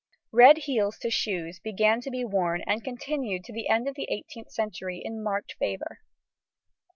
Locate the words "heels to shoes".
0.57-1.59